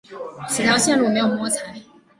[0.49, 1.75] 此条路线没有摸彩